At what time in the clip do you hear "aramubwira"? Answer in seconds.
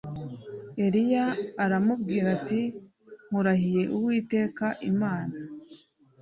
1.63-2.27